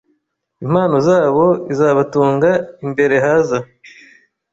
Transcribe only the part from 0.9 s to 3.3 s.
zabo izabatunga imbere